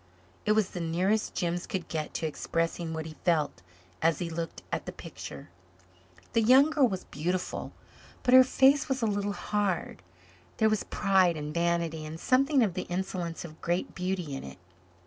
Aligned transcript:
It 0.47 0.53
was 0.53 0.69
the 0.71 0.79
nearest 0.79 1.35
Jims 1.35 1.67
could 1.67 1.87
get 1.87 2.11
to 2.15 2.25
expressing 2.25 2.91
what 2.91 3.05
he 3.05 3.17
felt 3.23 3.61
as 4.01 4.17
he 4.17 4.31
looked 4.31 4.63
at 4.71 4.87
the 4.87 4.91
picture. 4.91 5.51
The 6.33 6.41
young 6.41 6.71
girl 6.71 6.87
was 6.87 7.03
beautiful, 7.03 7.71
but 8.23 8.33
her 8.33 8.43
face 8.43 8.89
was 8.89 9.03
a 9.03 9.05
little 9.05 9.33
hard. 9.33 10.01
There 10.57 10.69
was 10.69 10.83
pride 10.85 11.37
and 11.37 11.53
vanity 11.53 12.03
and 12.03 12.19
something 12.19 12.63
of 12.63 12.73
the 12.73 12.87
insolence 12.89 13.45
of 13.45 13.61
great 13.61 13.93
beauty 13.93 14.33
in 14.35 14.43
it. 14.43 14.57